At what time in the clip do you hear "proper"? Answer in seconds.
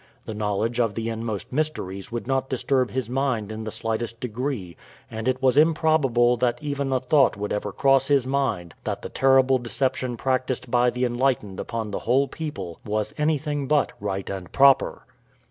14.51-15.03